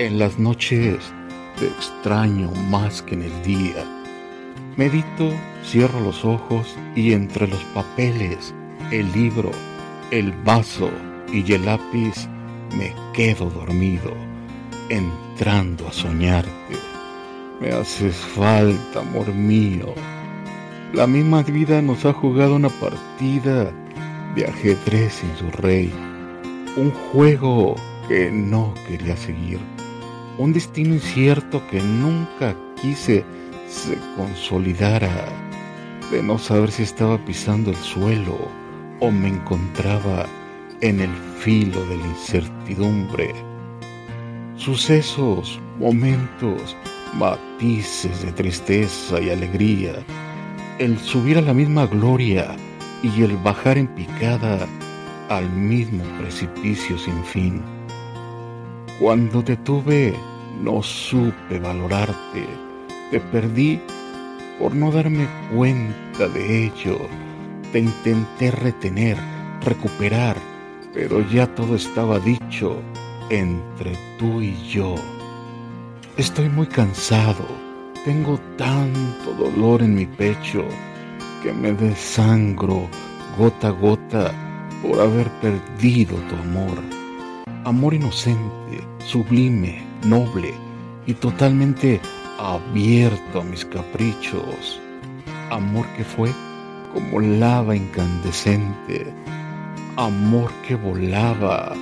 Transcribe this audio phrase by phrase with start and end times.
[0.00, 1.12] En las noches
[1.58, 3.84] te extraño más que en el día.
[4.78, 5.30] Medito,
[5.62, 8.54] cierro los ojos y entre los papeles,
[8.90, 9.50] el libro,
[10.10, 10.90] el vaso
[11.30, 12.26] y el lápiz
[12.78, 14.14] me quedo dormido,
[14.88, 16.50] entrando a soñarte.
[17.60, 19.92] Me haces falta, amor mío.
[20.94, 23.70] La misma vida nos ha jugado una partida
[24.34, 25.92] de ajedrez sin su rey.
[26.78, 27.74] Un juego
[28.08, 29.60] que no quería seguir.
[30.40, 33.22] Un destino incierto que nunca quise
[33.68, 35.28] se consolidara.
[36.10, 38.48] De no saber si estaba pisando el suelo
[39.00, 40.24] o me encontraba
[40.80, 43.34] en el filo de la incertidumbre.
[44.56, 46.74] Sucesos, momentos,
[47.18, 49.92] matices de tristeza y alegría,
[50.78, 52.56] el subir a la misma gloria
[53.02, 54.66] y el bajar en picada
[55.28, 57.62] al mismo precipicio sin fin.
[58.98, 60.14] Cuando te tuve,
[60.62, 62.46] no supe valorarte,
[63.10, 63.80] te perdí
[64.58, 66.98] por no darme cuenta de ello,
[67.72, 69.16] te intenté retener,
[69.62, 70.36] recuperar,
[70.92, 72.82] pero ya todo estaba dicho
[73.30, 74.96] entre tú y yo.
[76.16, 77.46] Estoy muy cansado,
[78.04, 80.64] tengo tanto dolor en mi pecho
[81.42, 82.88] que me desangro
[83.38, 84.32] gota a gota
[84.82, 86.78] por haber perdido tu amor.
[87.64, 90.54] Amor inocente, sublime, noble
[91.06, 92.00] y totalmente
[92.38, 94.80] abierto a mis caprichos.
[95.50, 96.30] Amor que fue
[96.92, 99.06] como lava incandescente.
[99.96, 101.74] Amor que volaba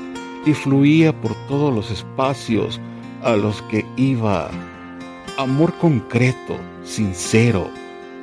[0.45, 2.81] y fluía por todos los espacios
[3.23, 4.51] a los que iba.
[5.37, 7.71] Amor concreto, sincero,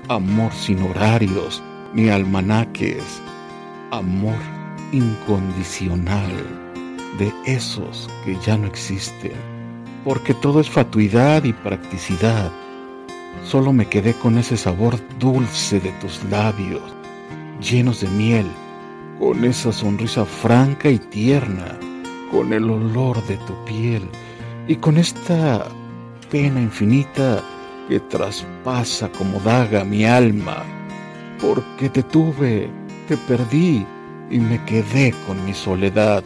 [0.10, 3.22] amor sin horarios ni almanaques,
[3.92, 4.36] amor
[4.92, 6.32] incondicional
[7.18, 9.55] de esos que ya no existen,
[10.06, 12.52] porque todo es fatuidad y practicidad.
[13.44, 16.84] Solo me quedé con ese sabor dulce de tus labios,
[17.60, 18.46] llenos de miel,
[19.20, 21.78] con esa sonrisa franca y tierna,
[22.32, 24.08] con el olor de tu piel
[24.68, 25.66] y con esta
[26.30, 27.44] pena infinita
[27.90, 30.64] que traspasa como daga mi alma,
[31.42, 32.70] porque te tuve,
[33.08, 33.86] te perdí
[34.30, 36.24] y me quedé con mi soledad,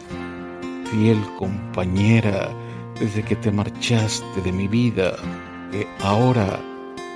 [0.90, 2.50] fiel compañera
[3.00, 5.16] desde que te marchaste de mi vida,
[5.72, 6.60] que ahora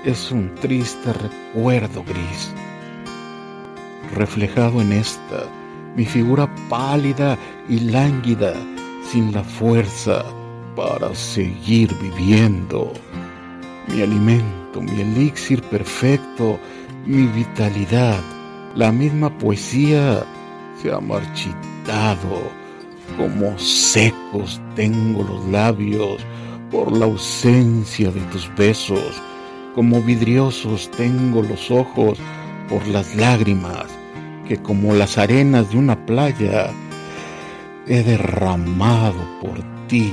[0.05, 2.53] es un triste recuerdo gris.
[4.15, 5.45] Reflejado en esta,
[5.95, 8.55] mi figura pálida y lánguida,
[9.11, 10.25] sin la fuerza
[10.75, 12.93] para seguir viviendo.
[13.89, 16.59] Mi alimento, mi elixir perfecto,
[17.07, 18.21] mi vitalidad,
[18.75, 20.25] la misma poesía
[20.81, 22.64] se ha marchitado,
[23.17, 26.25] como secos tengo los labios
[26.71, 29.23] por la ausencia de tus besos,
[29.75, 32.19] como vidriosos tengo los ojos
[32.69, 33.87] por las lágrimas
[34.47, 36.71] que como las arenas de una playa
[37.87, 40.13] he derramado por ti.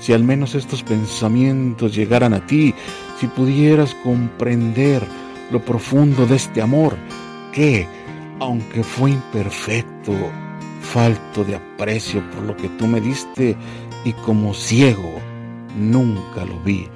[0.00, 2.74] Si al menos estos pensamientos llegaran a ti,
[3.18, 5.02] si pudieras comprender
[5.50, 6.96] lo profundo de este amor,
[7.52, 7.86] que,
[8.38, 10.14] aunque fue imperfecto,
[10.92, 13.56] falto de aprecio por lo que tú me diste
[14.04, 15.20] y como ciego,
[15.76, 16.88] nunca lo vi.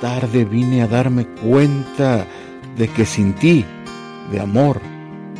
[0.00, 2.26] Tarde vine a darme cuenta
[2.76, 3.64] de que sin ti,
[4.30, 4.80] de amor,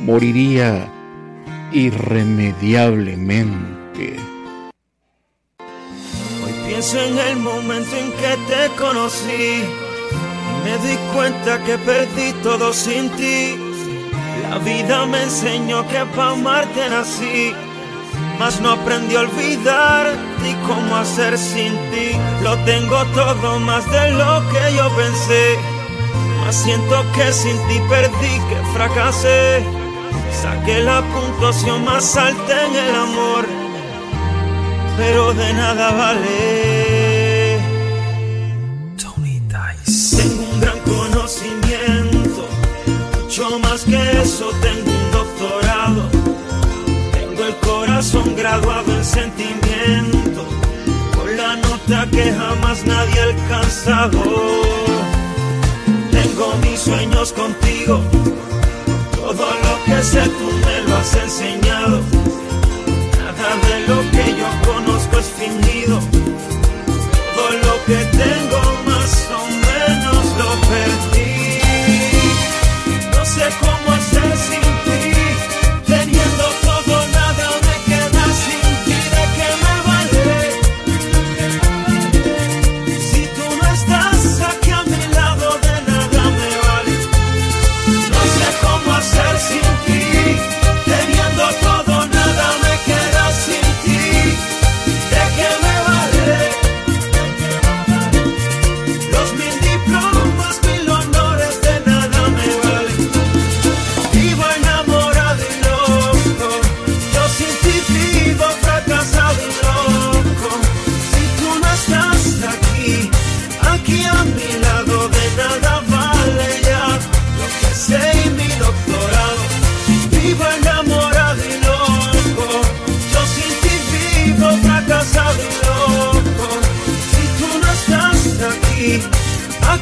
[0.00, 0.90] moriría
[1.72, 4.16] irremediablemente.
[6.44, 9.62] Hoy pienso en el momento en que te conocí
[10.64, 13.69] me di cuenta que perdí todo sin ti.
[14.48, 17.52] La vida me enseñó que pa' amarte nací,
[18.38, 20.06] mas no aprendí a olvidar
[20.42, 22.10] ni cómo hacer sin ti.
[22.42, 25.58] Lo tengo todo más de lo que yo pensé,
[26.40, 29.62] mas siento que sin ti perdí, que fracasé.
[30.42, 33.44] Saqué la puntuación más alta en el amor,
[34.96, 36.80] pero de nada vale.
[43.58, 46.08] más que tengo un doctorado.
[47.12, 50.46] Tengo el corazón graduado en sentimiento,
[51.16, 54.22] con la nota que jamás nadie ha alcanzado.
[56.10, 58.00] Tengo mis sueños contigo,
[59.14, 61.16] todo lo que sé tú me lo has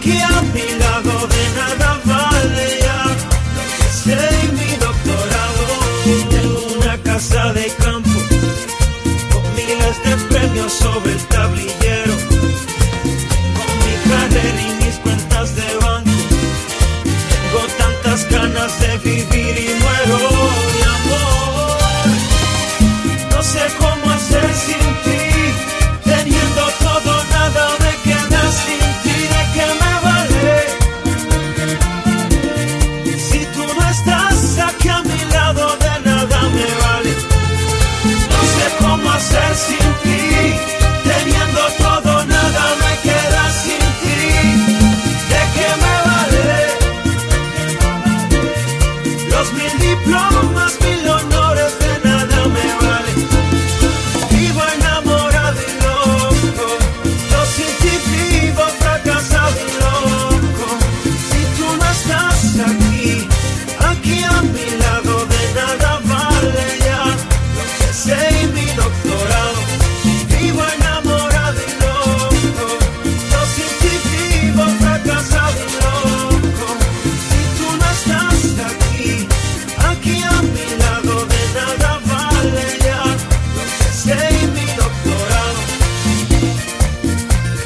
[0.08, 2.17] aquí a mi lado de nada va.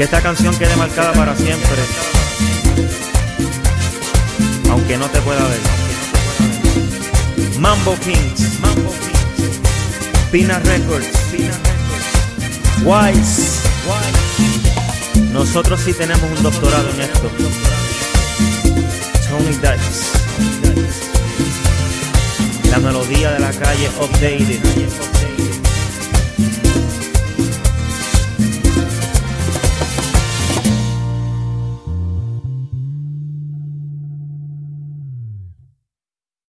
[0.02, 1.76] Que esta canción quede marcada para siempre,
[4.68, 5.60] aunque no te pueda ver.
[7.60, 9.60] Mambo Kings, Mambo Kings,
[10.32, 11.06] Pina Records,
[12.82, 15.20] Wise, Wise.
[15.32, 17.30] Nosotros sí tenemos un doctorado en esto.
[19.30, 20.18] Tony Dice.
[22.72, 25.21] La melodía de la calle updated.